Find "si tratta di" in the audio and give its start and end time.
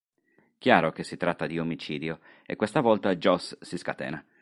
1.03-1.59